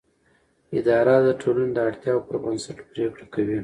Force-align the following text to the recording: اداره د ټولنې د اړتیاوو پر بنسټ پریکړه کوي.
اداره 0.77 1.15
د 1.27 1.29
ټولنې 1.41 1.71
د 1.73 1.77
اړتیاوو 1.87 2.25
پر 2.27 2.35
بنسټ 2.43 2.77
پریکړه 2.89 3.25
کوي. 3.33 3.59